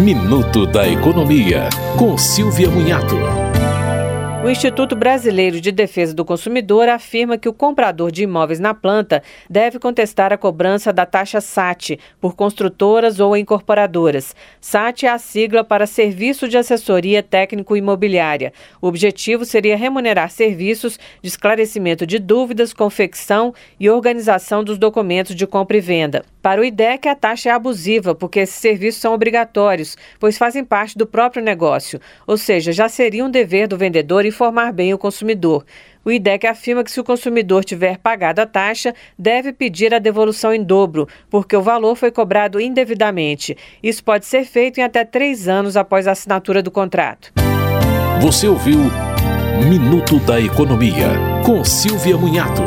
[0.00, 1.68] Minuto da Economia,
[1.98, 3.16] com Silvia Munhato.
[4.42, 9.22] O Instituto Brasileiro de Defesa do Consumidor afirma que o comprador de imóveis na planta
[9.50, 14.34] deve contestar a cobrança da taxa SAT por construtoras ou incorporadoras.
[14.58, 18.54] SAT é a sigla para Serviço de Assessoria Técnico Imobiliária.
[18.80, 25.46] O objetivo seria remunerar serviços de esclarecimento de dúvidas, confecção e organização dos documentos de
[25.46, 26.24] compra e venda.
[26.42, 30.96] Para o IDEC, a taxa é abusiva, porque esses serviços são obrigatórios, pois fazem parte
[30.96, 35.64] do próprio negócio, ou seja, já seria um dever do vendedor informar bem o consumidor.
[36.02, 40.54] O IDEC afirma que se o consumidor tiver pagado a taxa, deve pedir a devolução
[40.54, 43.54] em dobro, porque o valor foi cobrado indevidamente.
[43.82, 47.32] Isso pode ser feito em até três anos após a assinatura do contrato.
[48.22, 48.78] Você ouviu
[49.68, 51.08] Minuto da Economia,
[51.44, 52.62] com Silvia Munhato.